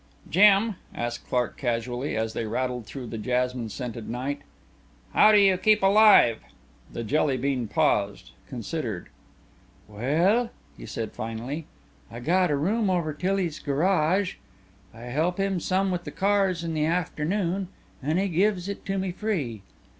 "Jim," 0.27 0.77
asked 0.95 1.29
Clark 1.29 1.57
casually, 1.57 2.17
as 2.17 2.33
they 2.33 2.47
rattled 2.47 2.87
through 2.87 3.05
the 3.05 3.19
jasmine 3.19 3.69
scented 3.69 4.09
night, 4.09 4.39
"how 5.13 5.31
do 5.31 5.37
you 5.37 5.57
keep 5.57 5.83
alive?" 5.83 6.39
The 6.91 7.03
Jelly 7.03 7.37
bean 7.37 7.67
paused, 7.67 8.31
considered. 8.49 9.09
"Well," 9.87 10.49
he 10.75 10.87
said 10.87 11.11
finally, 11.11 11.67
"I 12.09 12.19
got 12.19 12.49
a 12.49 12.55
room 12.55 12.89
over 12.89 13.13
Tilly's 13.13 13.59
garage. 13.59 14.37
I 14.91 15.01
help 15.01 15.37
him 15.37 15.59
some 15.59 15.91
with 15.91 16.03
the 16.03 16.09
cars 16.09 16.63
in 16.63 16.73
the 16.73 16.85
afternoon 16.87 17.67
an' 18.01 18.17
he 18.17 18.27
gives 18.27 18.67
it 18.67 18.83
to 18.87 18.97
me 18.97 19.11
free. 19.11 19.61